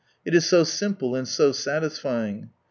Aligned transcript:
It 0.25 0.33
is 0.33 0.47
so 0.49 0.63
simple 0.63 1.13
and 1.15 1.27
so 1.27 1.51
satisfying. 1.51 2.49